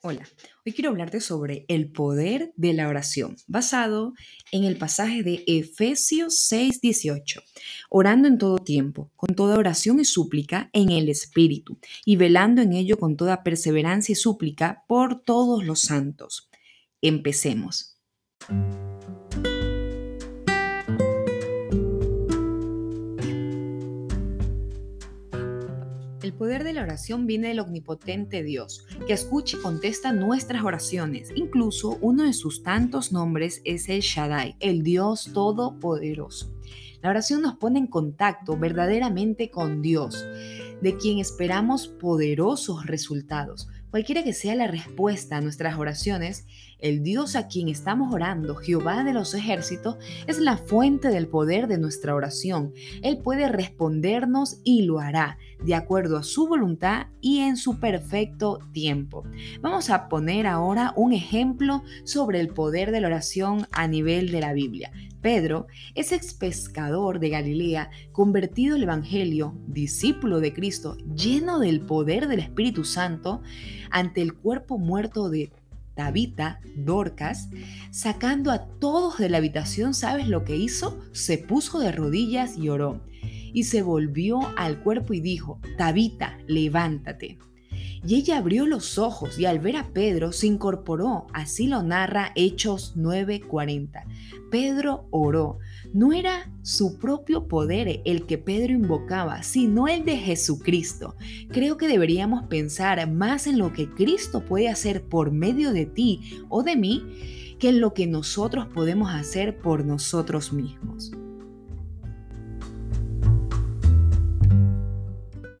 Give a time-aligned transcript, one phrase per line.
[0.00, 0.28] Hola,
[0.64, 4.14] hoy quiero hablarte sobre el poder de la oración, basado
[4.52, 7.42] en el pasaje de Efesios 6:18,
[7.90, 12.74] orando en todo tiempo, con toda oración y súplica en el Espíritu, y velando en
[12.74, 16.48] ello con toda perseverancia y súplica por todos los santos.
[17.02, 17.96] Empecemos.
[26.20, 31.30] El poder de la oración viene del omnipotente Dios, que escucha y contesta nuestras oraciones.
[31.36, 36.52] Incluso uno de sus tantos nombres es el Shaddai, el Dios Todopoderoso.
[37.02, 40.26] La oración nos pone en contacto verdaderamente con Dios,
[40.80, 43.68] de quien esperamos poderosos resultados.
[43.90, 46.46] Cualquiera que sea la respuesta a nuestras oraciones,
[46.78, 49.96] el Dios a quien estamos orando, Jehová de los ejércitos,
[50.26, 52.74] es la fuente del poder de nuestra oración.
[53.02, 58.58] Él puede respondernos y lo hará, de acuerdo a su voluntad y en su perfecto
[58.72, 59.24] tiempo.
[59.62, 64.40] Vamos a poner ahora un ejemplo sobre el poder de la oración a nivel de
[64.40, 64.92] la Biblia.
[65.20, 72.28] Pedro, ese ex pescador de Galilea, convertido al Evangelio, discípulo de Cristo, lleno del poder
[72.28, 73.42] del Espíritu Santo,
[73.90, 75.50] ante el cuerpo muerto de
[75.94, 77.48] Tabita, Dorcas,
[77.90, 81.00] sacando a todos de la habitación, ¿sabes lo que hizo?
[81.12, 83.00] Se puso de rodillas y oró.
[83.52, 87.38] Y se volvió al cuerpo y dijo, Tabita, levántate.
[88.06, 91.26] Y ella abrió los ojos y al ver a Pedro se incorporó.
[91.32, 94.04] Así lo narra Hechos 9:40.
[94.50, 95.58] Pedro oró.
[95.92, 101.16] No era su propio poder el que Pedro invocaba, sino el de Jesucristo.
[101.50, 106.42] Creo que deberíamos pensar más en lo que Cristo puede hacer por medio de ti
[106.48, 111.12] o de mí que en lo que nosotros podemos hacer por nosotros mismos.